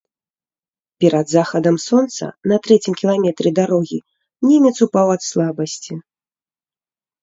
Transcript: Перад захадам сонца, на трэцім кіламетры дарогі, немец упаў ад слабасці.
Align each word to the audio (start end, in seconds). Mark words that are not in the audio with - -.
Перад 1.03 1.25
захадам 1.37 1.77
сонца, 1.89 2.23
на 2.53 2.59
трэцім 2.69 2.93
кіламетры 3.03 3.49
дарогі, 3.63 4.03
немец 4.49 4.75
упаў 4.91 5.07
ад 5.21 5.31
слабасці. 5.31 5.93